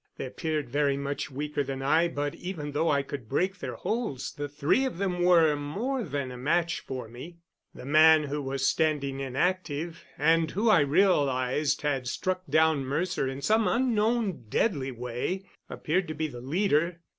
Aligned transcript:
They 0.17 0.25
appeared 0.25 0.67
very 0.67 0.97
much 0.97 1.29
weaker 1.29 1.63
than 1.63 1.83
I, 1.83 2.07
but 2.07 2.33
even 2.33 2.71
though 2.71 2.89
I 2.89 3.03
could 3.03 3.29
break 3.29 3.59
their 3.59 3.75
holds 3.75 4.33
the 4.33 4.49
three 4.49 4.83
of 4.83 4.97
them 4.97 5.21
were 5.21 5.55
more 5.55 6.01
than 6.03 6.31
a 6.31 6.37
match 6.37 6.79
for 6.79 7.07
me. 7.07 7.37
The 7.75 7.85
man 7.85 8.23
who 8.23 8.41
was 8.41 8.65
standing 8.65 9.19
inactive, 9.19 10.03
and 10.17 10.49
who 10.49 10.71
I 10.71 10.79
realized 10.79 11.83
had 11.83 12.07
struck 12.07 12.47
down 12.47 12.83
Mercer 12.83 13.27
in 13.27 13.43
some 13.43 13.67
unknown, 13.67 14.45
deadly 14.49 14.89
way, 14.91 15.43
appeared 15.69 16.07
to 16.07 16.15
be 16.15 16.25
the 16.27 16.41
leader. 16.41 17.01